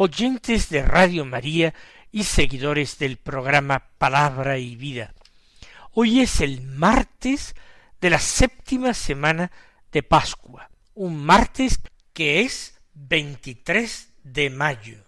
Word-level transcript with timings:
oyentes 0.00 0.68
de 0.68 0.82
Radio 0.82 1.24
María 1.24 1.74
y 2.12 2.22
seguidores 2.22 3.00
del 3.00 3.16
programa 3.16 3.88
Palabra 3.98 4.56
y 4.56 4.76
Vida. 4.76 5.12
Hoy 5.92 6.20
es 6.20 6.40
el 6.40 6.62
martes 6.62 7.56
de 8.00 8.10
la 8.10 8.20
séptima 8.20 8.94
semana 8.94 9.50
de 9.90 10.04
Pascua, 10.04 10.70
un 10.94 11.16
martes 11.16 11.80
que 12.12 12.42
es 12.42 12.78
23 12.94 14.12
de 14.22 14.50
mayo. 14.50 15.04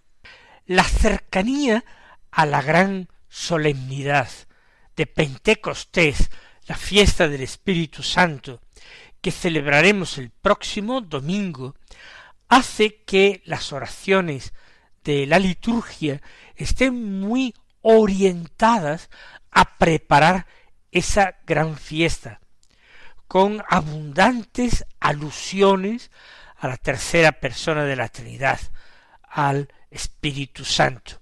La 0.65 0.83
cercanía 0.83 1.85
a 2.29 2.45
la 2.45 2.61
gran 2.61 3.07
solemnidad 3.29 4.29
de 4.97 5.07
Pentecostés, 5.07 6.29
la 6.67 6.75
fiesta 6.75 7.29
del 7.29 7.43
Espíritu 7.43 8.03
Santo, 8.03 8.59
que 9.21 9.31
celebraremos 9.31 10.17
el 10.17 10.31
próximo 10.31 10.99
domingo, 10.99 11.75
hace 12.49 13.03
que 13.05 13.41
las 13.45 13.71
oraciones 13.71 14.51
de 15.03 15.25
la 15.25 15.39
liturgia 15.39 16.21
estén 16.55 17.19
muy 17.19 17.53
orientadas 17.81 19.09
a 19.51 19.77
preparar 19.77 20.45
esa 20.91 21.37
gran 21.45 21.77
fiesta, 21.77 22.39
con 23.27 23.63
abundantes 23.69 24.85
alusiones 24.99 26.11
a 26.57 26.67
la 26.67 26.77
tercera 26.77 27.31
persona 27.31 27.85
de 27.85 27.95
la 27.95 28.09
Trinidad, 28.09 28.59
al 29.23 29.73
Espíritu 29.89 30.63
Santo. 30.65 31.19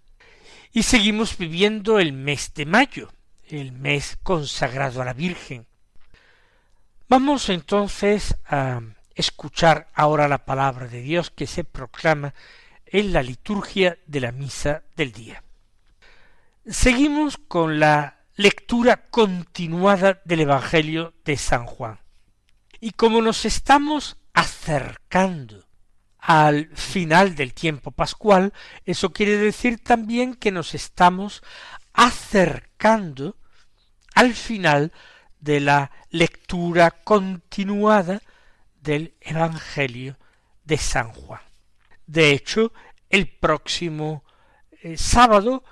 Y 0.72 0.84
seguimos 0.84 1.38
viviendo 1.38 2.00
el 2.00 2.14
mes 2.14 2.54
de 2.54 2.66
mayo, 2.66 3.12
el 3.48 3.72
mes 3.72 4.18
consagrado 4.22 5.02
a 5.02 5.06
la 5.06 5.14
Virgen. 5.14 5.66
Vamos 7.08 7.50
entonces 7.50 8.36
a 8.46 8.82
escuchar 9.16 9.88
ahora 9.94 10.28
la 10.28 10.46
palabra 10.46 10.88
de 10.88 11.02
Dios 11.02 11.32
que 11.32 11.48
se 11.48 11.64
proclama 11.64 12.34
en 12.92 13.14
la 13.14 13.24
liturgia 13.24 13.98
de 14.06 14.20
la 14.20 14.32
misa 14.32 14.84
del 14.96 15.12
día. 15.12 15.44
Seguimos 16.66 17.38
con 17.38 17.80
la 17.80 18.20
lectura 18.36 19.10
continuada 19.10 20.22
del 20.26 20.42
Evangelio 20.42 21.14
de 21.26 21.38
San 21.38 21.66
Juan. 21.66 22.00
Y 22.80 22.92
como 22.92 23.22
nos 23.22 23.46
estamos 23.46 24.18
acercando 24.34 25.66
al 26.18 26.70
final 26.76 27.36
del 27.36 27.54
tiempo 27.54 27.92
pascual, 27.92 28.54
eso 28.86 29.12
quiere 29.12 29.38
decir 29.38 29.84
también 29.84 30.36
que 30.36 30.52
nos 30.52 30.74
estamos 30.74 31.42
acercando 31.94 33.36
al 34.16 34.34
final 34.34 34.94
de 35.40 35.60
la 35.60 35.92
lectura 36.10 36.92
continuada 36.92 38.22
del 38.82 39.16
Evangelio 39.22 40.18
de 40.64 40.78
San 40.78 41.12
Juan. 41.12 41.42
De 42.06 42.32
hecho, 42.32 42.74
el 43.10 43.28
próximo 43.28 44.24
eh, 44.82 44.98
sábado 44.98 45.64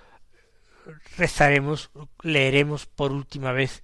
rezaremos, 1.18 1.92
leeremos 2.24 2.86
por 2.86 3.12
última 3.12 3.52
vez 3.52 3.84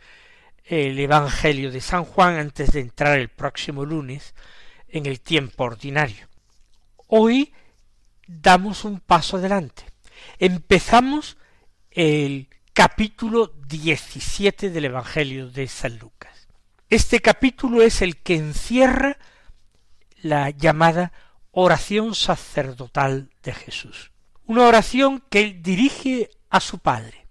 el 0.66 0.98
Evangelio 1.00 1.72
de 1.72 1.82
San 1.82 2.06
Juan 2.06 2.38
antes 2.38 2.72
de 2.72 2.80
entrar 2.80 3.20
el 3.20 3.30
próximo 3.30 3.86
lunes 3.86 4.34
en 4.88 5.06
el 5.06 5.20
tiempo 5.20 5.66
ordinario. 5.66 6.28
Hoy 7.08 7.54
damos 8.28 8.86
un 8.86 9.00
paso 9.00 9.38
adelante. 9.38 9.84
Empezamos 10.40 11.38
el 11.92 12.48
capítulo 12.74 13.54
17 13.68 14.70
del 14.70 14.86
Evangelio 14.86 15.50
de 15.50 15.68
San 15.68 15.98
Lucas. 15.98 16.48
Este 16.90 17.20
capítulo 17.20 17.82
es 17.82 18.02
el 18.02 18.18
que 18.18 18.36
encierra 18.36 19.18
la 20.22 20.50
llamada 20.52 21.12
oración 21.54 22.14
sacerdotal 22.14 23.30
de 23.42 23.54
Jesús. 23.54 24.12
Una 24.46 24.68
oración 24.68 25.24
que 25.30 25.40
él 25.40 25.64
dirige 25.64 26.30
a 26.50 26.60
su 26.60 26.80
Padre, 26.80 27.28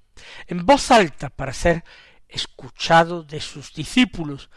en 0.47 0.65
voz 0.65 0.91
alta 0.91 1.29
para 1.29 1.53
ser 1.53 1.85
escuchado 2.29 3.23
de 3.23 3.41
sus 3.41 3.75
discípulos, 3.75 4.49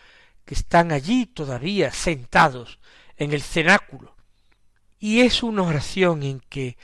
que 0.46 0.54
están 0.54 0.92
allí 0.92 1.25
todavía 1.25 1.92
sentados 1.92 2.80
en 3.18 3.34
el 3.34 3.42
cenáculo. 3.42 4.16
Y 5.00 5.22
es 5.22 5.44
una 5.44 5.64
oración 5.64 6.24
en 6.24 6.40
que 6.40 6.78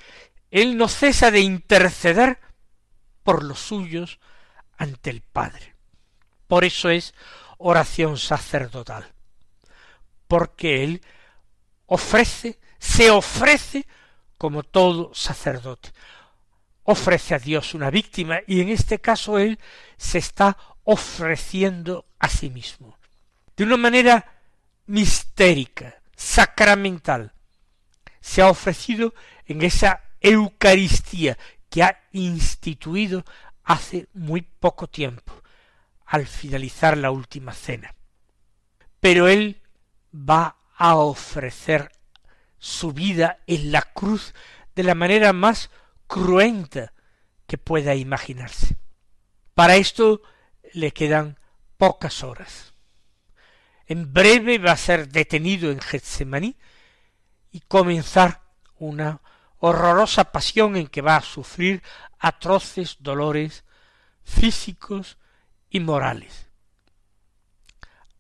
él 0.52 0.78
no 0.78 0.90
cesa 0.90 1.32
de 1.32 1.40
interceder 1.40 2.40
por 3.24 3.44
los 3.44 3.60
suyos 3.60 4.20
ante 4.78 5.10
el 5.10 5.22
Padre. 5.22 5.76
Por 6.48 6.66
eso 6.66 6.90
es 6.90 7.14
oración 7.58 8.18
sacerdotal, 8.18 9.14
porque 10.28 10.84
Él 10.84 11.02
ofrece, 11.86 12.60
se 12.82 13.12
ofrece 13.12 13.86
como 14.40 14.64
todo 14.64 15.14
sacerdote, 15.14 15.94
ofrece 16.84 17.36
a 17.36 17.40
Dios 17.40 17.76
una 17.76 17.92
víctima 17.92 18.40
y 18.48 18.60
en 18.60 18.70
este 18.70 19.00
caso 19.00 19.38
Él 19.38 19.60
se 19.98 20.18
está 20.18 20.58
ofreciendo 20.84 22.08
a 22.18 22.28
sí 22.28 22.50
mismo, 22.50 22.98
de 23.56 23.66
una 23.66 23.78
manera 23.78 24.42
mistérica, 24.88 26.02
sacramental, 26.16 27.34
se 28.20 28.42
ha 28.42 28.50
ofrecido 28.50 29.14
en 29.46 29.62
esa 29.62 30.02
Eucaristía 30.20 31.38
que 31.70 31.84
ha 31.84 32.02
instituido 32.14 33.24
hace 33.64 34.08
muy 34.14 34.42
poco 34.42 34.88
tiempo, 34.88 35.34
al 36.06 36.26
finalizar 36.26 36.98
la 36.98 37.12
última 37.12 37.54
cena. 37.54 37.94
Pero 39.00 39.28
él 39.28 39.62
va 40.14 40.58
a 40.76 40.96
ofrecer 40.96 41.92
su 42.62 42.94
vida 42.94 43.40
en 43.48 43.72
la 43.72 43.82
cruz 43.82 44.36
de 44.76 44.84
la 44.84 44.94
manera 44.94 45.34
más 45.34 45.72
cruenta 46.06 46.94
que 47.48 47.58
pueda 47.58 47.96
imaginarse. 47.96 48.78
Para 49.56 49.76
esto 49.78 50.22
le 50.72 50.92
quedan 50.92 51.40
pocas 51.78 52.24
horas. 52.24 52.74
En 53.88 54.14
breve 54.14 54.60
va 54.60 54.74
a 54.74 54.78
ser 54.78 55.10
detenido 55.10 55.72
en 55.72 55.82
Getsemaní 55.82 56.56
y 57.52 57.62
comenzar 57.62 58.44
una 58.76 59.22
horrorosa 59.58 60.32
pasión 60.32 60.76
en 60.78 60.88
que 60.88 61.02
va 61.02 61.18
a 61.18 61.24
sufrir 61.24 61.82
atroces 62.20 62.98
dolores 63.00 63.66
físicos 64.24 65.18
y 65.68 65.80
morales, 65.80 66.48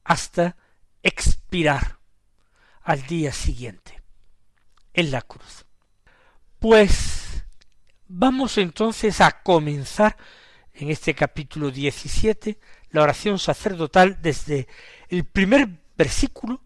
hasta 0.04 0.58
expirar 1.04 2.00
al 2.82 3.06
día 3.06 3.32
siguiente 3.32 4.01
en 4.94 5.12
la 5.12 5.22
cruz. 5.22 5.66
Pues 6.60 7.44
vamos 8.08 8.58
entonces 8.58 9.22
a 9.22 9.42
comenzar 9.42 10.18
en 10.74 10.90
este 10.90 11.14
capítulo 11.14 11.72
17 11.72 12.60
la 12.92 13.04
oración 13.04 13.40
sacerdotal 13.40 14.22
desde 14.22 14.68
el 15.10 15.26
primer 15.26 15.70
versículo 15.98 16.62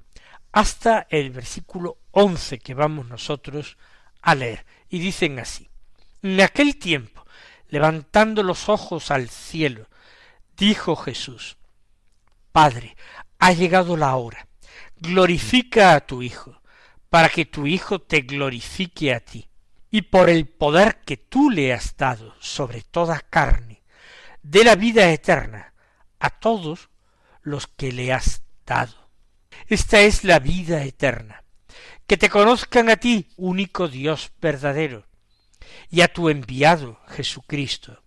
hasta 0.51 1.07
el 1.09 1.31
versículo 1.31 1.97
once 2.11 2.59
que 2.59 2.73
vamos 2.73 3.07
nosotros 3.07 3.77
a 4.21 4.35
leer, 4.35 4.65
y 4.89 4.99
dicen 4.99 5.37
así. 5.39 5.69
En 6.21 6.39
aquel 6.41 6.77
tiempo, 6.77 7.25
levantando 7.67 8.41
los 8.41 8.69
ojos 8.69 9.11
al 9.11 9.29
cielo, 9.29 9.87
dijo 10.55 10.95
Jesús, 10.95 11.57
Padre, 12.51 12.95
ha 13.37 13.51
llegado 13.51 13.97
la 13.97 14.15
hora, 14.15 14.47
glorifica 14.95 15.93
a 15.93 16.05
tu 16.05 16.21
Hijo, 16.21 16.61
para 17.15 17.29
que 17.29 17.45
tu 17.45 17.65
Hijo 17.65 18.01
te 18.01 18.23
glorifique 18.23 19.13
a 19.13 19.21
ti, 19.21 19.47
y 19.89 20.01
por 20.01 20.29
el 20.29 20.47
poder 20.47 20.99
que 21.05 21.15
tú 21.15 21.49
le 21.49 21.71
has 21.71 21.95
dado 21.95 22.35
sobre 22.41 22.81
toda 22.81 23.21
carne, 23.21 23.83
de 24.43 24.65
la 24.65 24.75
vida 24.75 25.09
eterna 25.09 25.73
a 26.19 26.29
todos 26.29 26.89
los 27.41 27.67
que 27.67 27.93
le 27.93 28.11
has 28.11 28.43
dado. 28.65 29.11
Esta 29.67 30.01
es 30.01 30.25
la 30.25 30.39
vida 30.39 30.83
eterna, 30.83 31.45
que 32.05 32.17
te 32.17 32.29
conozcan 32.29 32.89
a 32.89 32.97
ti, 32.97 33.29
único 33.37 33.87
Dios 33.87 34.33
verdadero, 34.41 35.07
y 35.89 36.01
a 36.01 36.09
tu 36.11 36.27
enviado 36.27 36.99
Jesucristo. 37.07 38.03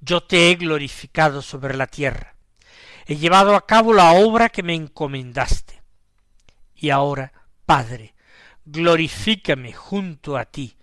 Yo 0.00 0.24
te 0.24 0.50
he 0.50 0.56
glorificado 0.56 1.40
sobre 1.40 1.76
la 1.76 1.86
tierra, 1.86 2.34
he 3.06 3.14
llevado 3.14 3.54
a 3.54 3.64
cabo 3.64 3.92
la 3.92 4.10
obra 4.14 4.48
que 4.48 4.64
me 4.64 4.74
encomendaste. 4.74 5.84
Y 6.74 6.90
ahora, 6.90 7.32
Padre, 7.64 8.13
glorifícame 8.64 9.72
junto 9.72 10.36
a 10.36 10.44
ti, 10.44 10.76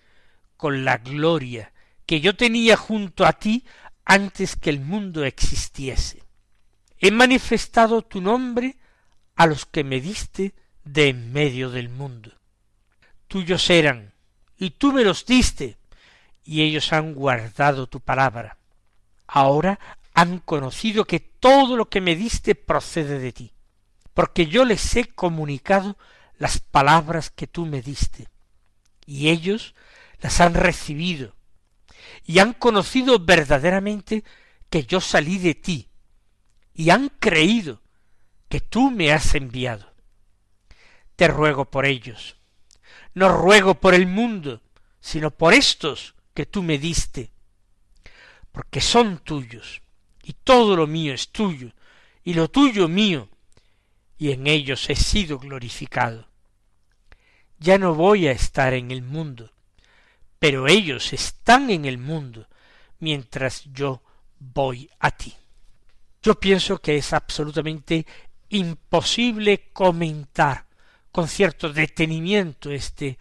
con 0.57 0.85
la 0.85 0.97
gloria 0.97 1.73
que 2.05 2.21
yo 2.21 2.35
tenía 2.35 2.75
junto 2.77 3.25
a 3.25 3.33
ti 3.33 3.65
antes 4.05 4.55
que 4.55 4.69
el 4.69 4.79
mundo 4.79 5.23
existiese. 5.23 6.23
He 6.99 7.11
manifestado 7.11 8.01
tu 8.01 8.21
nombre 8.21 8.77
a 9.35 9.47
los 9.47 9.65
que 9.65 9.83
me 9.83 10.01
diste 10.01 10.53
de 10.83 11.09
en 11.09 11.31
medio 11.31 11.69
del 11.69 11.89
mundo. 11.89 12.31
Tuyos 13.27 13.69
eran, 13.69 14.13
y 14.57 14.71
tú 14.71 14.91
me 14.91 15.03
los 15.03 15.25
diste, 15.25 15.77
y 16.43 16.63
ellos 16.63 16.91
han 16.91 17.13
guardado 17.13 17.87
tu 17.87 18.01
palabra. 18.01 18.57
Ahora 19.25 19.79
han 20.13 20.39
conocido 20.39 21.05
que 21.05 21.19
todo 21.19 21.77
lo 21.77 21.89
que 21.89 22.01
me 22.01 22.15
diste 22.15 22.55
procede 22.55 23.19
de 23.19 23.31
ti, 23.31 23.53
porque 24.13 24.47
yo 24.47 24.65
les 24.65 24.95
he 24.95 25.05
comunicado 25.05 25.97
las 26.41 26.57
palabras 26.57 27.29
que 27.29 27.45
tú 27.45 27.67
me 27.67 27.83
diste, 27.83 28.27
y 29.05 29.29
ellos 29.29 29.75
las 30.21 30.41
han 30.41 30.55
recibido, 30.55 31.35
y 32.25 32.39
han 32.39 32.53
conocido 32.53 33.19
verdaderamente 33.19 34.23
que 34.71 34.83
yo 34.83 35.01
salí 35.01 35.38
de 35.38 35.53
ti, 35.53 35.88
y 36.73 36.89
han 36.89 37.09
creído 37.09 37.83
que 38.49 38.59
tú 38.59 38.89
me 38.89 39.11
has 39.11 39.35
enviado. 39.35 39.93
Te 41.15 41.27
ruego 41.27 41.69
por 41.69 41.85
ellos, 41.85 42.38
no 43.13 43.29
ruego 43.29 43.75
por 43.75 43.93
el 43.93 44.07
mundo, 44.07 44.63
sino 44.99 45.29
por 45.29 45.53
estos 45.53 46.15
que 46.33 46.47
tú 46.47 46.63
me 46.63 46.79
diste, 46.79 47.29
porque 48.51 48.81
son 48.81 49.19
tuyos, 49.19 49.83
y 50.23 50.33
todo 50.33 50.75
lo 50.75 50.88
mío 50.88 51.13
es 51.13 51.29
tuyo, 51.29 51.71
y 52.23 52.33
lo 52.33 52.49
tuyo 52.49 52.88
mío, 52.88 53.29
y 54.17 54.31
en 54.31 54.47
ellos 54.47 54.89
he 54.89 54.95
sido 54.95 55.38
glorificado. 55.38 56.30
Ya 57.61 57.77
no 57.77 57.93
voy 57.93 58.27
a 58.27 58.31
estar 58.31 58.73
en 58.73 58.89
el 58.89 59.03
mundo, 59.03 59.51
pero 60.39 60.67
ellos 60.67 61.13
están 61.13 61.69
en 61.69 61.85
el 61.85 61.99
mundo, 61.99 62.47
mientras 62.97 63.65
yo 63.65 64.01
voy 64.39 64.89
a 64.97 65.11
ti. 65.11 65.35
Yo 66.23 66.39
pienso 66.39 66.79
que 66.79 66.97
es 66.97 67.13
absolutamente 67.13 68.07
imposible 68.49 69.69
comentar 69.73 70.65
con 71.11 71.27
cierto 71.27 71.71
detenimiento 71.71 72.71
este 72.71 73.19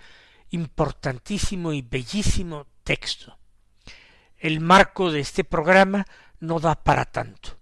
importantísimo 0.53 1.75
y 1.75 1.83
bellísimo 1.83 2.67
texto. 2.83 3.37
El 4.39 4.61
marco 4.61 5.13
de 5.13 5.21
este 5.21 5.45
programa 5.45 6.07
no 6.39 6.61
da 6.61 6.83
para 6.83 7.05
tanto. 7.05 7.59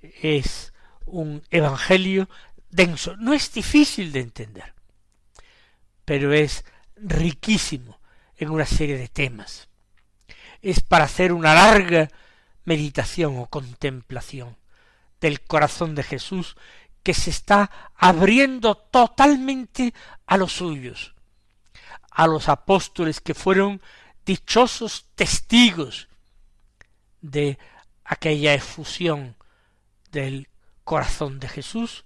Es 0.00 0.72
un 1.06 1.42
evangelio 1.50 2.28
denso, 2.70 3.16
no 3.16 3.32
es 3.32 3.52
difícil 3.52 4.12
de 4.12 4.20
entender, 4.20 4.75
pero 6.06 6.32
es 6.32 6.64
riquísimo 6.96 7.98
en 8.38 8.48
una 8.48 8.64
serie 8.64 8.96
de 8.96 9.08
temas. 9.08 9.68
Es 10.62 10.80
para 10.80 11.04
hacer 11.04 11.34
una 11.34 11.52
larga 11.52 12.08
meditación 12.64 13.36
o 13.38 13.46
contemplación 13.46 14.56
del 15.20 15.42
corazón 15.42 15.94
de 15.94 16.02
Jesús 16.02 16.56
que 17.02 17.12
se 17.12 17.30
está 17.30 17.70
abriendo 17.94 18.76
totalmente 18.76 19.92
a 20.26 20.36
los 20.36 20.52
suyos, 20.52 21.14
a 22.10 22.26
los 22.26 22.48
apóstoles 22.48 23.20
que 23.20 23.34
fueron 23.34 23.82
dichosos 24.24 25.06
testigos 25.14 26.08
de 27.20 27.58
aquella 28.04 28.54
efusión 28.54 29.36
del 30.10 30.48
corazón 30.84 31.40
de 31.40 31.48
Jesús, 31.48 32.04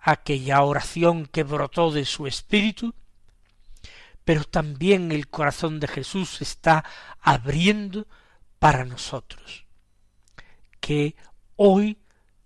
aquella 0.00 0.62
oración 0.62 1.26
que 1.26 1.42
brotó 1.42 1.90
de 1.90 2.04
su 2.04 2.26
espíritu, 2.26 2.94
pero 4.24 4.44
también 4.44 5.12
el 5.12 5.28
corazón 5.28 5.80
de 5.80 5.88
Jesús 5.88 6.40
está 6.42 6.84
abriendo 7.20 8.06
para 8.58 8.84
nosotros, 8.84 9.66
que 10.80 11.16
hoy 11.56 11.98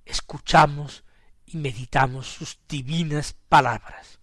escuchamos 0.04 1.04
y 1.46 1.56
meditamos 1.56 2.26
sus 2.28 2.58
divinas 2.68 3.34
palabras. 3.48 4.20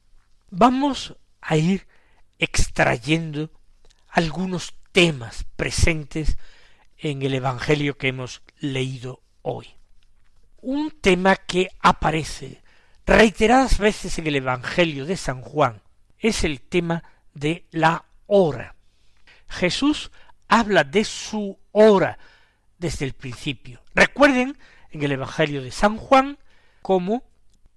Vamos 0.50 1.15
a 1.42 1.57
ir 1.57 1.88
extrayendo 2.39 3.51
algunos 4.07 4.74
temas 4.92 5.45
presentes 5.56 6.38
en 6.98 7.21
el 7.21 7.33
Evangelio 7.33 7.98
que 7.98 8.09
hemos 8.09 8.42
leído 8.59 9.24
hoy. 9.42 9.68
Un 10.62 10.92
tema 10.92 11.36
que 11.36 11.69
aparece 11.80 12.62
reiteradas 13.06 13.80
veces 13.80 14.19
en 14.19 14.27
el 14.27 14.36
Evangelio 14.36 15.06
de 15.06 15.18
San 15.18 15.42
Juan 15.42 15.81
es 16.19 16.44
el 16.44 16.62
tema 16.62 17.03
de 17.33 17.66
la 17.72 18.06
hora. 18.28 18.75
Jesús 19.48 20.12
habla 20.48 20.83
de 20.83 21.04
su 21.04 21.57
hora 21.72 22.18
desde 22.78 23.06
el 23.06 23.13
principio. 23.13 23.81
Recuerden 23.94 24.57
en 24.92 25.04
el 25.04 25.12
Evangelio 25.12 25.62
de 25.62 25.72
San 25.72 25.98
Juan 25.98 26.38
como 26.81 27.24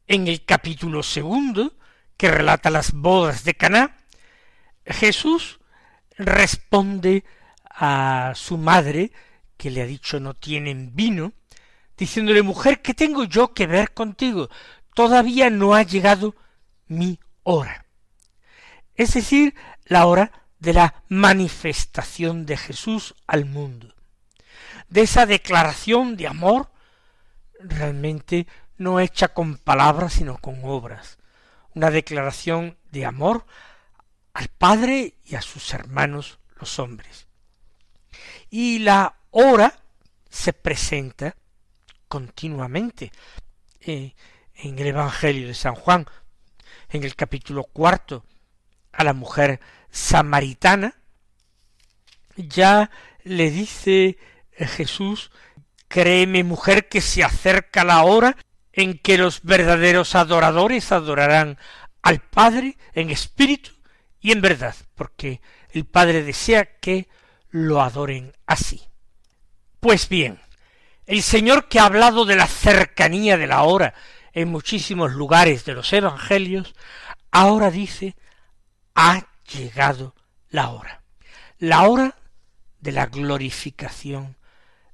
en 0.07 0.29
el 0.29 0.45
capítulo 0.45 1.03
segundo 1.03 1.75
que 2.17 2.31
relata 2.31 2.71
las 2.71 2.93
bodas 2.93 3.45
de 3.45 3.55
Caná, 3.55 3.97
Jesús 4.87 5.61
responde 6.17 7.25
a 7.65 8.33
su 8.35 8.59
madre, 8.59 9.13
que 9.57 9.71
le 9.71 9.83
ha 9.83 9.87
dicho 9.87 10.21
no 10.21 10.35
tienen 10.35 10.95
vino, 10.95 11.33
diciéndole 11.97 12.43
mujer, 12.43 12.83
¿qué 12.83 12.95
tengo 12.95 13.25
yo 13.25 13.53
que 13.55 13.67
ver 13.67 13.93
contigo? 13.93 14.49
Todavía 14.95 15.51
no 15.51 15.75
ha 15.75 15.83
llegado 15.83 16.35
mi 16.87 17.19
hora. 17.43 17.84
Es 18.97 19.15
decir, 19.15 19.55
la 19.85 20.07
hora 20.07 20.33
de 20.59 20.73
la 20.73 21.03
manifestación 21.09 22.47
de 22.47 22.57
Jesús 22.57 23.15
al 23.27 23.45
mundo, 23.45 23.95
de 24.89 25.03
esa 25.03 25.27
declaración 25.27 26.17
de 26.17 26.29
amor 26.29 26.71
realmente 27.61 28.47
no 28.77 29.01
hecha 29.01 29.29
con 29.29 29.57
palabras 29.57 30.15
sino 30.15 30.39
con 30.39 30.61
obras, 30.65 31.19
una 31.75 31.91
declaración 31.91 32.77
de 32.91 33.05
amor 33.05 33.47
al 34.33 34.49
Padre 34.49 35.15
y 35.25 35.35
a 35.35 35.43
sus 35.43 35.73
hermanos 35.75 36.39
los 36.57 36.79
hombres. 36.79 37.27
Y 38.51 38.81
la 38.81 39.17
hora 39.31 39.75
se 40.29 40.53
presenta 40.53 41.37
continuamente 42.09 43.13
eh, 43.81 44.15
en 44.55 44.79
el 44.79 44.89
Evangelio 44.89 45.49
de 45.49 45.55
San 45.55 45.75
Juan, 45.75 46.07
en 46.91 47.03
el 47.05 47.17
capítulo 47.17 47.65
cuarto, 47.65 48.25
a 48.97 49.05
la 49.05 49.13
mujer 49.13 49.61
samaritana, 49.91 50.95
ya 52.37 52.91
le 53.23 53.51
dice 53.51 54.19
Jesús, 54.53 55.31
créeme 55.89 56.45
mujer 56.45 56.89
que 56.89 57.01
se 57.01 57.23
acerca 57.23 57.85
la 57.85 58.03
hora 58.03 58.37
en 58.73 58.99
que 58.99 59.19
los 59.19 59.43
verdaderos 59.43 60.15
adoradores 60.15 60.91
adorarán 60.93 61.59
al 62.03 62.21
Padre 62.21 62.77
en 62.93 63.11
espíritu 63.11 63.71
y 64.21 64.33
en 64.33 64.41
verdad, 64.41 64.75
porque 64.95 65.41
el 65.71 65.85
Padre 65.85 66.23
desea 66.23 66.65
que 66.81 67.09
lo 67.51 67.83
adoren 67.83 68.33
así. 68.47 68.83
Pues 69.81 70.09
bien, 70.09 70.41
el 71.07 71.23
Señor 71.23 71.69
que 71.69 71.79
ha 71.79 71.85
hablado 71.85 72.25
de 72.25 72.37
la 72.37 72.47
cercanía 72.47 73.37
de 73.37 73.47
la 73.47 73.63
hora 73.63 73.95
en 74.33 74.49
muchísimos 74.49 75.13
lugares 75.13 75.65
de 75.65 75.75
los 75.75 75.93
Evangelios, 75.93 76.75
ahora 77.31 77.71
dice, 77.71 78.17
ha 78.95 79.27
llegado 79.53 80.15
la 80.49 80.71
hora. 80.71 81.03
La 81.59 81.89
hora 81.89 82.17
de 82.81 82.93
la 82.93 83.07
glorificación 83.07 84.37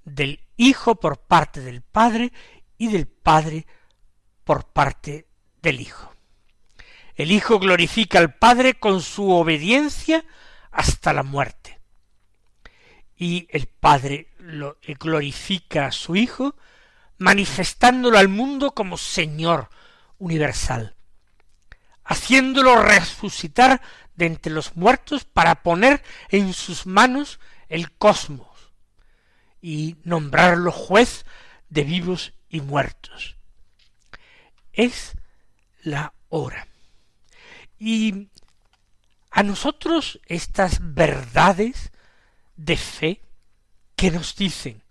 del 0.04 0.40
Hijo 0.56 0.96
por 0.96 1.18
parte 1.18 1.60
del 1.60 1.82
Padre 1.82 2.32
y 2.76 2.88
del 2.88 3.06
Padre 3.06 3.66
por 4.44 4.66
parte 4.66 5.26
del 5.62 5.80
Hijo. 5.80 6.14
El 7.14 7.32
Hijo 7.32 7.58
glorifica 7.58 8.18
al 8.18 8.34
Padre 8.34 8.74
con 8.74 9.00
su 9.02 9.30
obediencia 9.30 10.24
hasta 10.70 11.12
la 11.12 11.22
muerte. 11.22 11.80
Y 13.16 13.46
el 13.50 13.66
Padre 13.66 14.32
lo 14.38 14.78
glorifica 14.98 15.86
a 15.86 15.92
su 15.92 16.16
Hijo, 16.16 16.56
manifestándolo 17.18 18.18
al 18.18 18.28
mundo 18.28 18.74
como 18.74 18.96
Señor 18.96 19.68
universal, 20.18 20.96
haciéndolo 22.10 22.82
resucitar 22.82 23.80
de 24.16 24.26
entre 24.26 24.52
los 24.52 24.76
muertos 24.76 25.24
para 25.24 25.62
poner 25.62 26.02
en 26.28 26.52
sus 26.54 26.84
manos 26.84 27.38
el 27.68 27.92
cosmos 27.92 28.72
y 29.62 29.96
nombrarlo 30.02 30.72
juez 30.72 31.24
de 31.68 31.84
vivos 31.84 32.32
y 32.48 32.62
muertos. 32.62 33.36
Es 34.72 35.12
la 35.82 36.12
hora. 36.30 36.66
Y 37.78 38.26
a 39.30 39.44
nosotros 39.44 40.20
estas 40.26 40.78
verdades 40.80 41.92
de 42.56 42.76
fe 42.76 43.22
que 43.94 44.10
nos 44.10 44.34
dicen, 44.34 44.82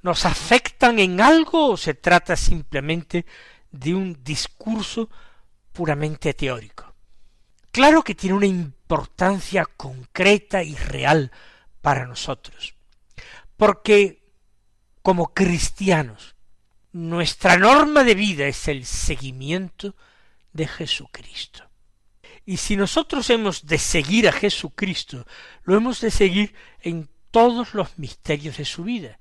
¿nos 0.00 0.24
afectan 0.24 0.98
en 0.98 1.20
algo 1.20 1.72
o 1.72 1.76
se 1.76 1.92
trata 1.92 2.34
simplemente 2.34 3.26
de 3.70 3.94
un 3.94 4.24
discurso 4.24 5.10
puramente 5.72 6.34
teórico? 6.34 6.92
claro 7.72 8.04
que 8.04 8.14
tiene 8.14 8.36
una 8.36 8.46
importancia 8.46 9.64
concreta 9.64 10.62
y 10.62 10.76
real 10.76 11.32
para 11.80 12.06
nosotros, 12.06 12.74
porque 13.56 14.22
como 15.02 15.34
cristianos, 15.34 16.36
nuestra 16.92 17.56
norma 17.56 18.04
de 18.04 18.14
vida 18.14 18.46
es 18.46 18.68
el 18.68 18.84
seguimiento 18.84 19.96
de 20.52 20.68
Jesucristo. 20.68 21.68
Y 22.44 22.58
si 22.58 22.76
nosotros 22.76 23.30
hemos 23.30 23.66
de 23.66 23.78
seguir 23.78 24.28
a 24.28 24.32
Jesucristo, 24.32 25.26
lo 25.64 25.76
hemos 25.76 26.00
de 26.00 26.10
seguir 26.10 26.54
en 26.82 27.08
todos 27.30 27.72
los 27.74 27.98
misterios 27.98 28.58
de 28.58 28.64
su 28.64 28.84
vida, 28.84 29.18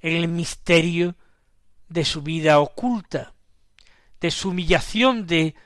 en 0.00 0.16
el 0.16 0.28
misterio 0.28 1.14
de 1.88 2.04
su 2.04 2.22
vida 2.22 2.58
oculta, 2.58 3.32
de 4.22 4.30
su 4.30 4.50
humillación, 4.50 5.26
de 5.26 5.56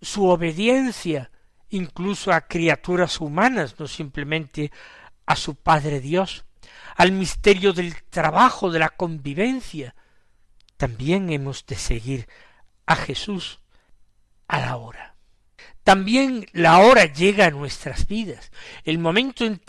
su 0.00 0.24
obediencia, 0.24 1.30
incluso 1.68 2.32
a 2.32 2.40
criaturas 2.40 3.20
humanas, 3.20 3.78
no 3.78 3.86
simplemente 3.86 4.72
a 5.26 5.36
su 5.36 5.56
Padre 5.56 6.00
Dios, 6.00 6.46
al 6.96 7.12
misterio 7.12 7.74
del 7.74 8.02
trabajo, 8.04 8.70
de 8.70 8.78
la 8.78 8.88
convivencia. 8.88 9.94
También 10.78 11.30
hemos 11.30 11.66
de 11.66 11.76
seguir 11.76 12.28
a 12.86 12.96
Jesús 12.96 13.60
a 14.48 14.58
la 14.58 14.76
hora. 14.78 15.14
También 15.84 16.46
la 16.52 16.78
hora 16.78 17.04
llega 17.04 17.46
a 17.46 17.50
nuestras 17.50 18.06
vidas, 18.06 18.50
el 18.84 18.98
momento 18.98 19.44
en, 19.44 19.60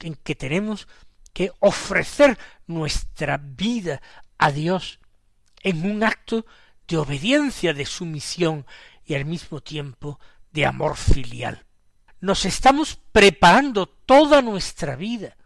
en 0.00 0.14
que 0.14 0.34
tenemos 0.34 0.88
que 1.34 1.52
ofrecer 1.60 2.38
nuestra 2.66 3.36
vida 3.36 4.00
a 4.38 4.50
Dios 4.52 5.00
en 5.62 5.84
un 5.90 6.02
acto 6.02 6.46
de 6.88 6.96
obediencia, 6.96 7.72
de 7.72 7.86
sumisión 7.86 8.66
y 9.04 9.14
al 9.14 9.24
mismo 9.24 9.60
tiempo 9.60 10.18
de 10.52 10.66
amor 10.66 10.96
filial. 10.96 11.64
Nos 12.20 12.44
estamos 12.44 12.98
preparando 13.12 13.86
toda 13.86 14.40
nuestra 14.42 14.96
vida 14.96 15.36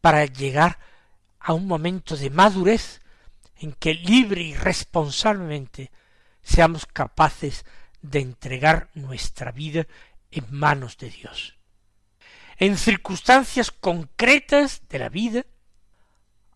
para 0.00 0.26
llegar 0.26 0.78
a 1.40 1.52
un 1.52 1.66
momento 1.66 2.16
de 2.16 2.30
madurez 2.30 3.00
en 3.56 3.72
que 3.72 3.94
libre 3.94 4.42
y 4.42 4.54
responsablemente 4.54 5.90
seamos 6.42 6.86
capaces 6.86 7.64
de 8.02 8.20
entregar 8.20 8.90
nuestra 8.94 9.50
vida 9.50 9.86
en 10.30 10.44
manos 10.50 10.98
de 10.98 11.10
Dios. 11.10 11.56
En 12.58 12.76
circunstancias 12.76 13.70
concretas 13.70 14.82
de 14.88 14.98
la 14.98 15.08
vida, 15.08 15.46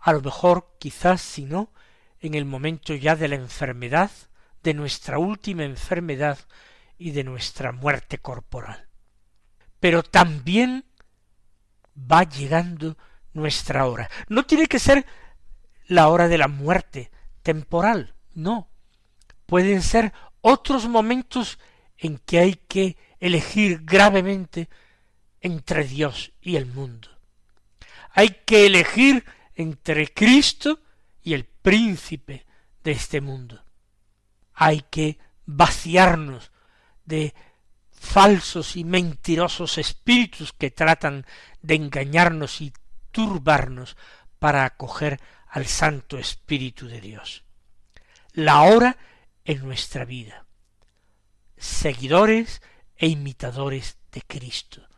a 0.00 0.12
lo 0.12 0.20
mejor 0.20 0.76
quizás 0.78 1.20
si 1.20 1.44
no, 1.44 1.72
en 2.20 2.34
el 2.34 2.44
momento 2.44 2.94
ya 2.94 3.16
de 3.16 3.28
la 3.28 3.36
enfermedad, 3.36 4.10
de 4.62 4.74
nuestra 4.74 5.18
última 5.18 5.64
enfermedad 5.64 6.38
y 6.98 7.12
de 7.12 7.24
nuestra 7.24 7.72
muerte 7.72 8.18
corporal. 8.18 8.88
Pero 9.80 10.02
también 10.02 10.84
va 11.96 12.24
llegando 12.24 12.96
nuestra 13.32 13.86
hora. 13.86 14.10
No 14.28 14.44
tiene 14.44 14.66
que 14.66 14.78
ser 14.78 15.06
la 15.86 16.08
hora 16.08 16.28
de 16.28 16.38
la 16.38 16.48
muerte 16.48 17.10
temporal, 17.42 18.14
no. 18.34 18.68
Pueden 19.46 19.82
ser 19.82 20.12
otros 20.40 20.88
momentos 20.88 21.58
en 21.96 22.18
que 22.18 22.38
hay 22.40 22.54
que 22.54 22.96
elegir 23.20 23.80
gravemente 23.84 24.68
entre 25.40 25.84
Dios 25.84 26.32
y 26.40 26.56
el 26.56 26.66
mundo. 26.66 27.08
Hay 28.12 28.30
que 28.44 28.66
elegir 28.66 29.24
entre 29.54 30.12
Cristo 30.12 30.80
y 31.22 31.34
el 31.34 31.44
príncipe 31.68 32.46
de 32.82 32.92
este 32.92 33.20
mundo. 33.20 33.62
Hay 34.54 34.86
que 34.90 35.18
vaciarnos 35.44 36.50
de 37.04 37.34
falsos 37.90 38.74
y 38.74 38.84
mentirosos 38.84 39.76
espíritus 39.76 40.54
que 40.54 40.70
tratan 40.70 41.26
de 41.60 41.74
engañarnos 41.74 42.62
y 42.62 42.72
turbarnos 43.10 43.98
para 44.38 44.64
acoger 44.64 45.20
al 45.48 45.66
Santo 45.66 46.16
Espíritu 46.16 46.88
de 46.88 47.02
Dios. 47.02 47.44
La 48.32 48.62
hora 48.62 48.96
en 49.44 49.62
nuestra 49.62 50.06
vida. 50.06 50.46
Seguidores 51.58 52.62
e 52.96 53.08
imitadores 53.08 53.98
de 54.10 54.22
Cristo, 54.22 54.88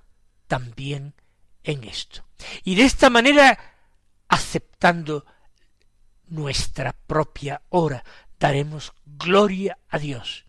también 0.46 1.14
en 1.64 1.82
esto. 1.82 2.24
Y 2.62 2.76
de 2.76 2.84
esta 2.84 3.10
manera, 3.10 3.58
aceptando 4.28 5.26
nuestra 6.30 6.92
propia 6.92 7.62
hora, 7.68 8.04
daremos 8.38 8.94
gloria 9.04 9.78
a 9.88 9.98
Dios 9.98 10.46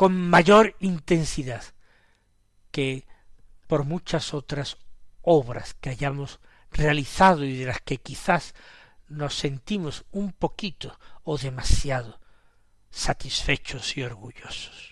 con 0.00 0.16
mayor 0.18 0.76
intensidad 0.80 1.62
que 2.70 3.06
por 3.66 3.84
muchas 3.84 4.32
otras 4.32 4.78
obras 5.20 5.74
que 5.74 5.90
hayamos 5.90 6.40
realizado 6.70 7.44
y 7.44 7.54
de 7.58 7.66
las 7.66 7.82
que 7.82 7.98
quizás 7.98 8.54
nos 9.08 9.34
sentimos 9.34 10.06
un 10.10 10.32
poquito 10.32 10.98
o 11.22 11.36
demasiado 11.36 12.18
satisfechos 12.88 13.94
y 13.98 14.02
orgullosos. 14.02 14.89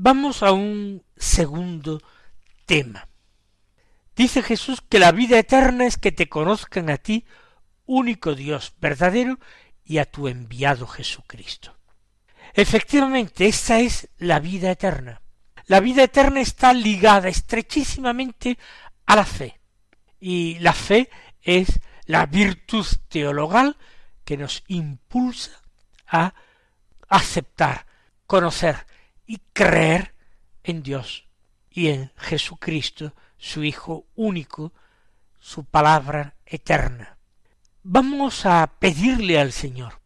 Vamos 0.00 0.44
a 0.44 0.52
un 0.52 1.02
segundo 1.16 2.00
tema. 2.66 3.08
Dice 4.14 4.44
Jesús 4.44 4.80
que 4.80 5.00
la 5.00 5.10
vida 5.10 5.40
eterna 5.40 5.86
es 5.86 5.96
que 5.96 6.12
te 6.12 6.28
conozcan 6.28 6.88
a 6.88 6.98
ti, 6.98 7.26
único 7.84 8.36
Dios 8.36 8.74
verdadero, 8.80 9.40
y 9.84 9.98
a 9.98 10.04
tu 10.04 10.28
enviado 10.28 10.86
Jesucristo. 10.86 11.76
Efectivamente, 12.54 13.48
esa 13.48 13.80
es 13.80 14.08
la 14.18 14.38
vida 14.38 14.70
eterna. 14.70 15.20
La 15.66 15.80
vida 15.80 16.04
eterna 16.04 16.42
está 16.42 16.72
ligada 16.72 17.28
estrechísimamente 17.28 18.56
a 19.04 19.16
la 19.16 19.24
fe. 19.24 19.58
Y 20.20 20.60
la 20.60 20.74
fe 20.74 21.10
es 21.42 21.80
la 22.04 22.26
virtud 22.26 22.86
teologal 23.08 23.76
que 24.24 24.36
nos 24.36 24.62
impulsa 24.68 25.60
a 26.06 26.34
aceptar, 27.08 27.84
conocer 28.28 28.86
y 29.28 29.38
creer 29.52 30.14
en 30.64 30.82
Dios 30.82 31.28
y 31.70 31.88
en 31.88 32.10
Jesucristo, 32.16 33.14
su 33.36 33.62
Hijo 33.62 34.06
único, 34.16 34.72
su 35.38 35.64
palabra 35.64 36.34
eterna. 36.44 37.18
Vamos 37.84 38.46
a 38.46 38.66
pedirle 38.80 39.38
al 39.38 39.52
Señor 39.52 40.00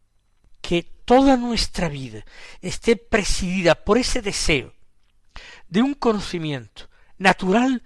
que 0.61 0.83
toda 0.83 1.37
nuestra 1.37 1.89
vida 1.89 2.23
esté 2.61 2.95
presidida 2.97 3.75
por 3.75 3.97
ese 3.97 4.21
deseo 4.21 4.73
de 5.67 5.81
un 5.81 5.93
conocimiento 5.93 6.89
natural 7.17 7.81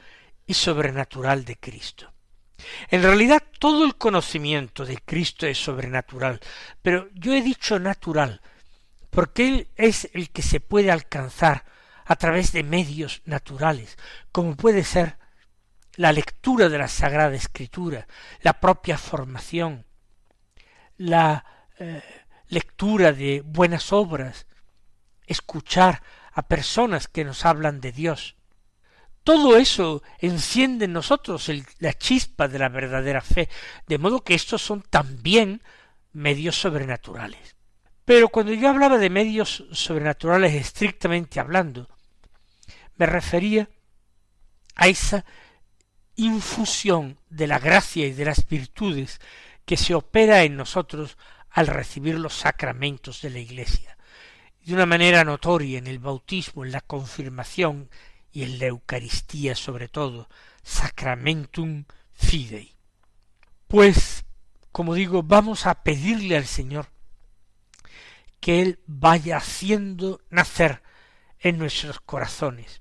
y 0.45 0.55
sobrenatural 0.55 1.45
de 1.45 1.55
Cristo. 1.57 2.11
En 2.89 3.03
realidad 3.03 3.43
todo 3.59 3.85
el 3.85 3.95
conocimiento 3.95 4.85
de 4.85 4.97
Cristo 4.97 5.45
es 5.45 5.59
sobrenatural, 5.59 6.39
pero 6.81 7.09
yo 7.13 7.33
he 7.33 7.41
dicho 7.43 7.79
natural, 7.79 8.41
porque 9.17 9.47
Él 9.47 9.67
es 9.77 10.11
el 10.13 10.29
que 10.29 10.43
se 10.43 10.59
puede 10.59 10.91
alcanzar 10.91 11.65
a 12.05 12.17
través 12.17 12.51
de 12.51 12.61
medios 12.61 13.23
naturales, 13.25 13.97
como 14.31 14.55
puede 14.55 14.83
ser 14.83 15.17
la 15.95 16.11
lectura 16.11 16.69
de 16.69 16.77
la 16.77 16.87
Sagrada 16.87 17.35
Escritura, 17.35 18.07
la 18.41 18.59
propia 18.59 18.95
formación, 18.95 19.87
la 20.97 21.43
eh, 21.79 22.03
lectura 22.49 23.11
de 23.11 23.41
buenas 23.41 23.91
obras, 23.91 24.45
escuchar 25.25 26.03
a 26.31 26.47
personas 26.47 27.07
que 27.07 27.23
nos 27.23 27.43
hablan 27.43 27.81
de 27.81 27.93
Dios. 27.93 28.35
Todo 29.23 29.57
eso 29.57 30.03
enciende 30.19 30.85
en 30.85 30.93
nosotros 30.93 31.49
la 31.79 31.93
chispa 31.93 32.47
de 32.47 32.59
la 32.59 32.69
verdadera 32.69 33.21
fe, 33.21 33.49
de 33.87 33.97
modo 33.97 34.23
que 34.23 34.35
estos 34.35 34.61
son 34.61 34.83
también 34.83 35.63
medios 36.13 36.61
sobrenaturales. 36.61 37.56
Pero 38.07 38.29
cuando 38.29 38.53
yo 38.53 38.69
hablaba 38.69 38.97
de 38.97 39.09
medios 39.09 39.65
sobrenaturales 39.73 40.53
estrictamente 40.53 41.41
hablando, 41.41 41.89
me 42.95 43.05
refería 43.05 43.69
a 44.75 44.87
esa 44.87 45.25
infusión 46.15 47.19
de 47.29 47.47
la 47.47 47.59
gracia 47.59 48.07
y 48.07 48.13
de 48.13 48.23
las 48.23 48.47
virtudes 48.47 49.19
que 49.65 49.75
se 49.75 49.93
opera 49.93 50.43
en 50.43 50.55
nosotros 50.55 51.17
al 51.49 51.67
recibir 51.67 52.17
los 52.17 52.33
sacramentos 52.33 53.21
de 53.23 53.29
la 53.29 53.39
Iglesia, 53.39 53.97
de 54.63 54.73
una 54.73 54.85
manera 54.85 55.25
notoria 55.25 55.77
en 55.77 55.87
el 55.87 55.99
bautismo, 55.99 56.63
en 56.63 56.71
la 56.71 56.79
confirmación 56.79 57.89
y 58.31 58.43
en 58.43 58.57
la 58.57 58.67
Eucaristía 58.67 59.53
sobre 59.53 59.89
todo, 59.89 60.29
sacramentum 60.63 61.83
fidei. 62.13 62.73
Pues, 63.67 64.23
como 64.71 64.93
digo, 64.93 65.23
vamos 65.23 65.65
a 65.65 65.83
pedirle 65.83 66.37
al 66.37 66.45
Señor 66.45 66.87
que 68.39 68.61
Él 68.61 68.79
vaya 68.85 69.37
haciendo 69.37 70.21
nacer 70.29 70.81
en 71.39 71.57
nuestros 71.57 71.99
corazones 71.99 72.79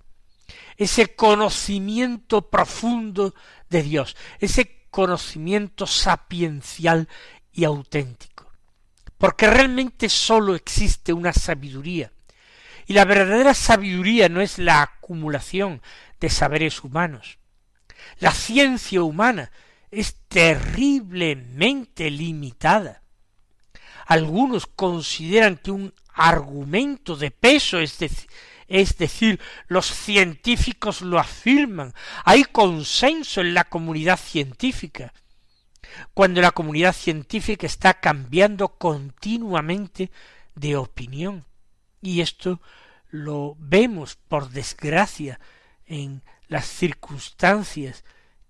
ese 0.77 1.15
conocimiento 1.15 2.51
profundo 2.51 3.35
de 3.71 3.83
Dios, 3.83 4.17
ese 4.41 4.87
conocimiento 4.91 5.87
sapiencial 5.87 7.09
y 7.53 7.65
auténtico. 7.65 8.53
Porque 9.19 9.49
realmente 9.49 10.09
sólo 10.09 10.55
existe 10.55 11.13
una 11.13 11.33
sabiduría. 11.33 12.13
Y 12.87 12.93
la 12.93 13.05
verdadera 13.05 13.55
sabiduría 13.55 14.29
no 14.29 14.41
es 14.41 14.59
la 14.59 14.83
acumulación 14.83 15.83
de 16.21 16.31
saberes 16.31 16.85
humanos. 16.85 17.39
La 18.19 18.31
ciencia 18.33 19.03
humana 19.03 19.51
es 19.91 20.17
terriblemente 20.29 22.11
limitada. 22.11 23.03
Algunos 24.07 24.67
consideran 24.67 25.57
que 25.57 25.73
un 25.73 25.93
argumento 26.15 27.17
de 27.17 27.31
peso, 27.31 27.79
es 27.81 27.99
decir, 28.99 29.41
los 29.67 29.87
científicos 29.87 31.03
lo 31.03 31.19
afirman, 31.19 31.93
hay 32.25 32.45
consenso 32.45 33.41
en 33.41 33.53
la 33.53 33.65
comunidad 33.65 34.19
científica, 34.19 35.13
cuando 36.15 36.41
la 36.41 36.53
comunidad 36.53 36.95
científica 36.95 37.67
está 37.67 37.95
cambiando 37.95 38.69
continuamente 38.69 40.11
de 40.55 40.77
opinión. 40.77 41.45
Y 42.01 42.21
esto 42.21 42.61
lo 43.11 43.57
vemos, 43.59 44.17
por 44.29 44.51
desgracia, 44.51 45.41
en 45.85 46.23
las 46.49 46.67
circunstancias 46.67 48.05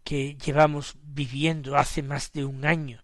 que 0.04 0.36
llevamos 0.36 0.96
viviendo 1.02 1.76
hace 1.76 2.02
más 2.02 2.32
de 2.32 2.44
un 2.44 2.64
año. 2.66 3.02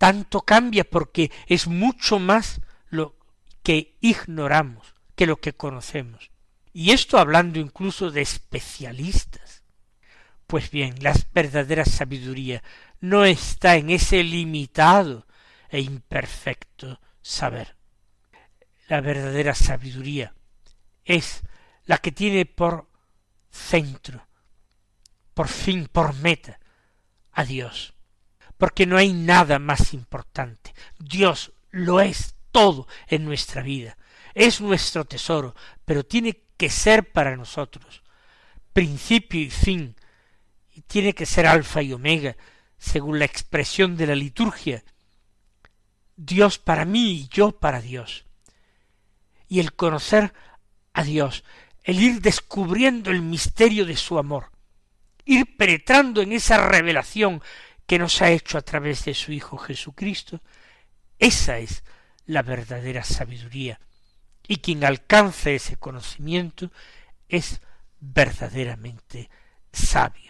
Tanto 0.00 0.40
cambia 0.40 0.84
porque 0.84 1.30
es 1.46 1.66
mucho 1.66 2.18
más 2.18 2.62
lo 2.88 3.18
que 3.62 3.98
ignoramos 4.00 4.94
que 5.14 5.26
lo 5.26 5.36
que 5.36 5.52
conocemos. 5.52 6.30
Y 6.72 6.92
esto 6.92 7.18
hablando 7.18 7.60
incluso 7.60 8.10
de 8.10 8.22
especialistas. 8.22 9.62
Pues 10.46 10.70
bien, 10.70 10.94
la 11.00 11.14
verdadera 11.34 11.84
sabiduría 11.84 12.62
no 13.00 13.26
está 13.26 13.76
en 13.76 13.90
ese 13.90 14.24
limitado 14.24 15.26
e 15.68 15.80
imperfecto 15.80 16.98
saber. 17.20 17.76
La 18.88 19.02
verdadera 19.02 19.54
sabiduría 19.54 20.32
es 21.04 21.42
la 21.84 21.98
que 21.98 22.10
tiene 22.10 22.46
por 22.46 22.88
centro, 23.50 24.26
por 25.34 25.48
fin, 25.48 25.90
por 25.92 26.14
meta, 26.14 26.58
a 27.32 27.44
Dios. 27.44 27.92
Porque 28.60 28.86
no 28.86 28.96
hay 28.96 29.12
nada 29.12 29.58
más 29.58 29.92
importante. 29.92 30.72
Dios 31.00 31.50
lo 31.72 32.00
es 32.00 32.36
todo 32.52 32.86
en 33.08 33.24
nuestra 33.24 33.62
vida 33.62 33.96
es 34.34 34.60
nuestro 34.60 35.04
tesoro, 35.04 35.54
pero 35.84 36.04
tiene 36.04 36.44
que 36.56 36.70
ser 36.70 37.10
para 37.10 37.36
nosotros 37.36 38.02
principio 38.72 39.40
y 39.40 39.50
fin, 39.50 39.96
y 40.74 40.82
tiene 40.82 41.12
que 41.12 41.26
ser 41.26 41.46
alfa 41.46 41.82
y 41.82 41.92
omega, 41.92 42.36
según 42.78 43.18
la 43.18 43.24
expresión 43.24 43.96
de 43.96 44.06
la 44.06 44.14
liturgia. 44.14 44.84
Dios 46.16 46.58
para 46.58 46.84
mí 46.84 47.12
y 47.12 47.28
yo 47.28 47.50
para 47.50 47.80
Dios. 47.80 48.24
Y 49.48 49.58
el 49.58 49.72
conocer 49.72 50.32
a 50.92 51.02
Dios, 51.02 51.44
el 51.82 52.00
ir 52.00 52.20
descubriendo 52.20 53.10
el 53.10 53.22
misterio 53.22 53.84
de 53.84 53.96
su 53.96 54.18
amor, 54.18 54.52
ir 55.24 55.56
penetrando 55.56 56.22
en 56.22 56.32
esa 56.32 56.64
revelación 56.68 57.42
que 57.90 57.98
nos 57.98 58.22
ha 58.22 58.30
hecho 58.30 58.56
a 58.56 58.62
través 58.62 59.04
de 59.04 59.14
su 59.14 59.32
Hijo 59.32 59.58
Jesucristo, 59.58 60.40
esa 61.18 61.58
es 61.58 61.82
la 62.24 62.42
verdadera 62.42 63.02
sabiduría 63.02 63.80
y 64.46 64.58
quien 64.58 64.84
alcance 64.84 65.56
ese 65.56 65.74
conocimiento 65.74 66.70
es 67.28 67.60
verdaderamente 67.98 69.28
sabio. 69.72 70.29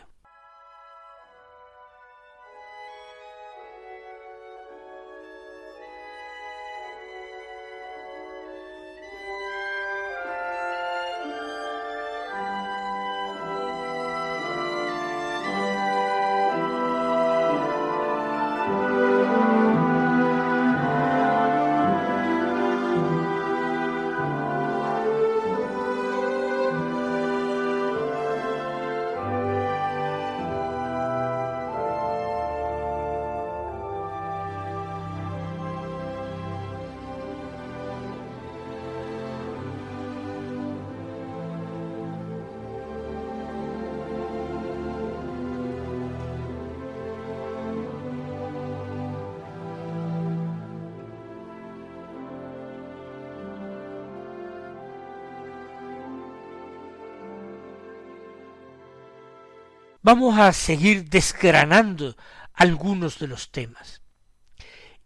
Vamos 60.11 60.37
a 60.40 60.53
seguir 60.53 61.09
desgranando 61.09 62.16
algunos 62.53 63.20
de 63.20 63.29
los 63.29 63.53
temas. 63.53 64.03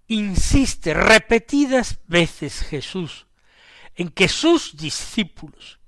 insiste 0.06 0.94
repetidas 0.94 1.98
veces 2.06 2.62
Jesús 2.62 3.26
en 3.96 4.08
que 4.08 4.28
sus 4.28 4.78
discípulos 4.78 5.78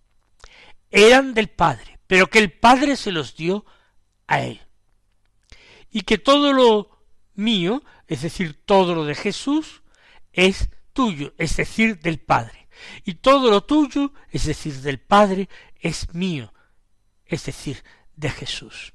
eran 0.91 1.33
del 1.33 1.49
Padre, 1.49 1.99
pero 2.07 2.27
que 2.27 2.41
el 2.41 2.53
Padre 2.53 2.95
se 2.95 3.11
los 3.11 3.35
dio 3.35 3.65
a 4.27 4.43
él. 4.43 4.61
Y 5.91 6.03
que 6.03 6.19
todo 6.19 6.53
lo 6.53 6.91
mío, 7.35 7.83
es 8.09 8.21
decir, 8.21 8.61
todo 8.67 8.95
lo 8.95 9.07
de 9.07 9.15
Jesús, 9.15 9.83
es 10.35 10.69
tuyo, 10.93 11.33
es 11.39 11.57
decir, 11.57 12.01
del 12.01 12.19
Padre. 12.19 12.69
Y 13.05 13.15
todo 13.15 13.51
lo 13.51 13.65
tuyo, 13.65 14.13
es 14.31 14.45
decir, 14.45 14.75
del 14.83 15.01
Padre, 15.01 15.49
es 15.81 16.13
mío, 16.13 16.53
es 17.25 17.47
decir, 17.47 17.83
de 18.15 18.29
Jesús. 18.29 18.93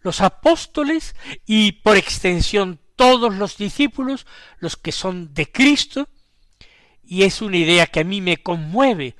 Los 0.00 0.20
apóstoles 0.20 1.14
y 1.46 1.72
por 1.72 1.96
extensión 1.96 2.80
todos 2.96 3.34
los 3.34 3.56
discípulos, 3.56 4.26
los 4.58 4.76
que 4.76 4.92
son 4.92 5.32
de 5.34 5.50
Cristo, 5.50 6.08
y 7.04 7.22
es 7.22 7.40
una 7.40 7.56
idea 7.56 7.86
que 7.86 8.00
a 8.00 8.04
mí 8.04 8.20
me 8.20 8.38
conmueve 8.38 9.16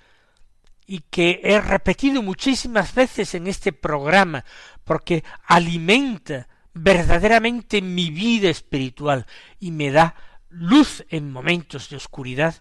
y 0.86 1.00
que 1.10 1.40
he 1.44 1.60
repetido 1.60 2.22
muchísimas 2.22 2.94
veces 2.94 3.34
en 3.34 3.46
este 3.46 3.72
programa, 3.72 4.44
porque 4.84 5.24
alimenta 5.46 6.48
verdaderamente 6.74 7.82
mi 7.82 8.10
vida 8.10 8.48
espiritual 8.48 9.26
y 9.58 9.70
me 9.70 9.90
da 9.90 10.14
luz 10.48 11.04
en 11.08 11.30
momentos 11.30 11.88
de 11.90 11.96
oscuridad, 11.96 12.60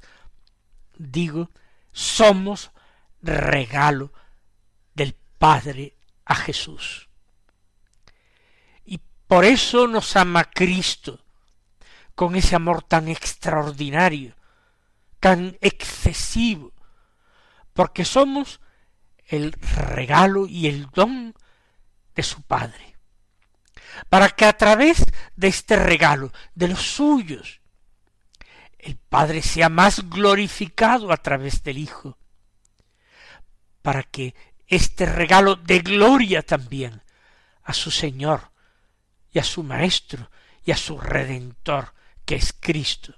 digo, 0.98 1.50
somos 1.92 2.72
regalo 3.22 4.14
del 4.94 5.16
Padre 5.38 5.96
a 6.26 6.36
Jesús. 6.36 7.07
Por 9.28 9.44
eso 9.44 9.88
nos 9.88 10.16
ama 10.16 10.46
Cristo, 10.46 11.20
con 12.16 12.36
ese 12.36 12.56
amor 12.56 12.82
tan 12.84 13.10
extraordinario, 13.10 14.36
tan 15.20 15.58
excesivo, 15.60 16.72
porque 17.74 18.06
somos 18.06 18.62
el 19.26 19.52
regalo 19.52 20.48
y 20.48 20.68
el 20.68 20.90
don 20.92 21.36
de 22.16 22.24
su 22.24 22.42
Padre, 22.42 22.96
para 24.10 24.30
que 24.30 24.46
a 24.46 24.54
través 24.56 25.04
de 25.36 25.50
este 25.50 25.76
regalo, 25.76 26.32
de 26.56 26.70
los 26.70 26.82
suyos, 26.82 27.60
el 28.80 28.96
Padre 28.96 29.42
sea 29.42 29.68
más 29.68 30.10
glorificado 30.10 31.12
a 31.12 31.18
través 31.18 31.64
del 31.64 31.80
Hijo, 31.80 32.18
para 33.82 34.04
que 34.04 34.34
este 34.68 35.06
regalo 35.06 35.58
de 35.58 35.80
gloria 35.80 36.42
también 36.44 37.04
a 37.64 37.74
su 37.74 37.92
Señor 37.92 38.52
y 39.38 39.40
a 39.40 39.44
su 39.44 39.62
Maestro 39.62 40.32
y 40.66 40.72
a 40.72 40.76
su 40.76 40.98
Redentor, 40.98 41.94
que 42.26 42.34
es 42.34 42.56
Cristo. 42.60 43.14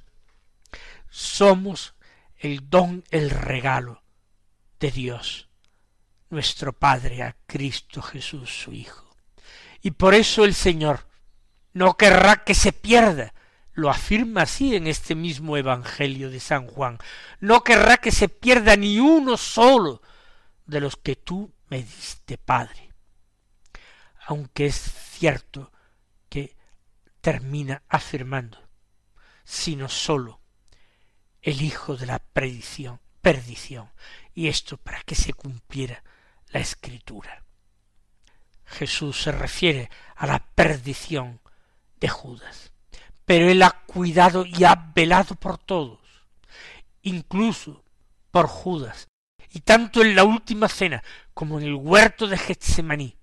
Somos 1.10 1.94
el 2.36 2.70
don, 2.70 3.06
el 3.10 3.30
regalo 3.30 4.04
de 4.82 4.92
Dios, 4.92 5.48
nuestro 6.30 6.74
Padre, 6.74 7.24
a 7.24 7.38
Cristo 7.48 8.02
Jesús, 8.02 8.50
su 8.50 8.74
Hijo. 8.74 9.16
Y 9.82 9.92
por 9.92 10.14
eso 10.14 10.44
el 10.44 10.56
Señor 10.56 11.08
no 11.72 11.96
querrá 11.96 12.44
que 12.44 12.54
se 12.54 12.74
pierda, 12.74 13.34
lo 13.72 13.90
afirma 13.90 14.42
así 14.42 14.76
en 14.76 14.88
este 14.88 15.16
mismo 15.16 15.56
Evangelio 15.56 16.30
de 16.30 16.42
San 16.42 16.68
Juan, 16.68 16.98
no 17.40 17.64
querrá 17.64 17.96
que 17.96 18.12
se 18.12 18.28
pierda 18.28 18.76
ni 18.76 19.00
uno 19.00 19.38
solo 19.38 20.02
de 20.66 20.82
los 20.82 20.98
que 20.98 21.16
tú 21.16 21.54
me 21.70 21.78
diste, 21.78 22.38
Padre. 22.38 22.92
Aunque 24.28 24.66
es 24.66 24.76
cierto 24.76 25.72
termina 27.30 27.84
afirmando, 27.88 28.58
sino 29.44 29.88
solo 29.88 30.42
el 31.44 31.62
Hijo 31.62 31.96
de 31.96 32.08
la 32.08 32.18
perdición, 32.18 33.00
perdición, 33.22 33.92
y 34.34 34.48
esto 34.48 34.78
para 34.78 35.04
que 35.04 35.14
se 35.14 35.34
cumpliera 35.34 36.04
la 36.48 36.60
Escritura. 36.60 37.44
Jesús 38.66 39.22
se 39.22 39.32
refiere 39.32 39.92
a 40.16 40.26
la 40.26 40.40
perdición 40.40 41.40
de 42.00 42.10
Judas, 42.10 42.72
pero 43.26 43.48
él 43.48 43.62
ha 43.62 43.84
cuidado 43.86 44.44
y 44.44 44.64
ha 44.64 44.92
velado 44.96 45.36
por 45.36 45.60
todos, 45.60 46.00
incluso 47.04 47.84
por 48.32 48.48
Judas, 48.48 49.08
y 49.52 49.60
tanto 49.60 50.02
en 50.02 50.16
la 50.16 50.24
última 50.24 50.68
cena 50.68 51.04
como 51.36 51.60
en 51.60 51.68
el 51.68 51.76
huerto 51.76 52.26
de 52.26 52.40
Getsemaní 52.40 53.16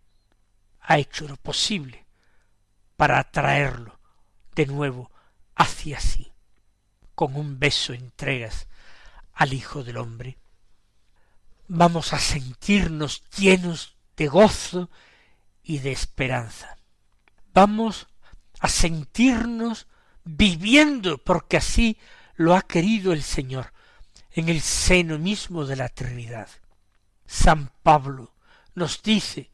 ha 0.83 0.97
hecho 0.97 1.27
lo 1.27 1.35
posible 1.35 2.07
para 2.97 3.19
atraerlo 3.19 3.96
de 4.57 4.67
nuevo 4.67 5.13
hacia 5.55 6.01
sí 6.01 6.33
con 7.15 7.37
un 7.37 7.59
beso 7.59 7.93
entregas 7.93 8.67
al 9.33 9.53
Hijo 9.53 9.85
del 9.85 9.99
Hombre. 9.99 10.39
Vamos 11.69 12.13
a 12.13 12.19
sentirnos 12.19 13.23
llenos 13.37 13.97
de 14.17 14.29
gozo 14.29 14.91
y 15.63 15.79
de 15.79 15.93
esperanza. 15.93 16.79
Vamos 17.53 18.09
a 18.61 18.69
sentirnos 18.69 19.87
viviendo 20.25 21.19
porque 21.19 21.59
así 21.59 21.99
lo 22.35 22.55
ha 22.55 22.63
querido 22.63 23.13
el 23.13 23.23
Señor 23.23 23.73
en 24.33 24.49
el 24.49 24.61
seno 24.61 25.19
mismo 25.19 25.65
de 25.65 25.77
la 25.77 25.89
Trinidad. 25.89 26.49
San 27.27 27.71
Pablo 27.83 28.35
nos 28.75 29.03
dice 29.03 29.51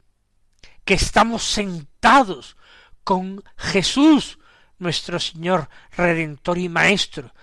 que 0.85 0.93
estamos 0.93 1.43
sentados 1.43 2.57
con 3.03 3.43
Jesús, 3.57 4.37
nuestro 4.79 5.19
Señor 5.19 5.69
Redentor 5.95 6.57
y 6.57 6.69
Maestro, 6.69 7.33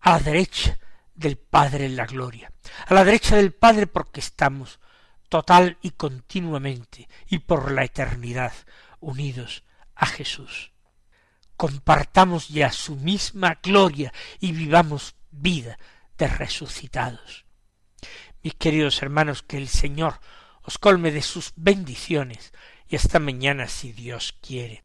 a 0.00 0.12
la 0.12 0.18
derecha 0.20 0.78
del 1.14 1.36
Padre 1.36 1.86
en 1.86 1.96
la 1.96 2.06
gloria, 2.06 2.52
a 2.86 2.94
la 2.94 3.04
derecha 3.04 3.36
del 3.36 3.52
Padre 3.52 3.86
porque 3.86 4.20
estamos 4.20 4.78
total 5.28 5.76
y 5.82 5.90
continuamente 5.90 7.08
y 7.26 7.38
por 7.38 7.72
la 7.72 7.84
eternidad 7.84 8.52
unidos 9.00 9.64
a 9.94 10.06
Jesús. 10.06 10.72
Compartamos 11.56 12.48
ya 12.48 12.70
su 12.70 12.94
misma 12.96 13.58
gloria 13.62 14.12
y 14.38 14.52
vivamos 14.52 15.16
vida 15.30 15.78
de 16.16 16.28
resucitados. 16.28 17.44
Mis 18.42 18.54
queridos 18.54 19.02
hermanos, 19.02 19.42
que 19.42 19.56
el 19.56 19.68
Señor 19.68 20.20
os 20.62 20.78
colme 20.78 21.10
de 21.10 21.22
sus 21.22 21.52
bendiciones 21.56 22.52
y 22.88 22.96
hasta 22.96 23.18
mañana 23.18 23.66
si 23.66 23.92
Dios 23.92 24.34
quiere. 24.40 24.84